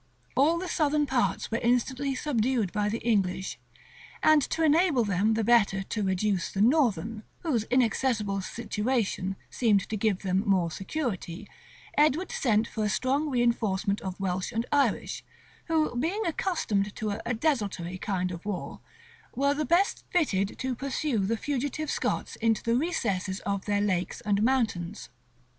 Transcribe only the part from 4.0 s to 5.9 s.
and to enable them the better